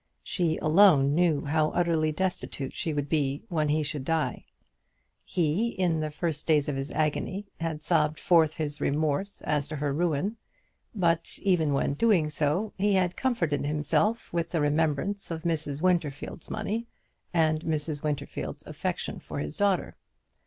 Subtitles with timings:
[0.23, 4.45] She alone knew how utterly destitute she would be when he should die.
[5.23, 9.75] He, in the first days of his agony, had sobbed forth his remorse as to
[9.75, 10.37] her ruin;
[10.95, 15.83] but, even when doing so, he had comforted himself with the remembrance of Mrs.
[15.83, 16.87] Winterfield's money,
[17.31, 18.01] and Mrs.
[18.01, 19.95] Winterfield's affection for his daughter.